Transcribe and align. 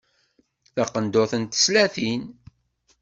Taqendurt 0.73 1.33
n 1.41 1.43
teslatin. 1.45 2.21